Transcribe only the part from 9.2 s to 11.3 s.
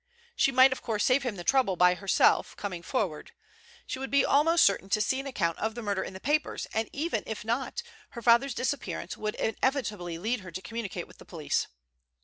inevitably lead her to communicate with the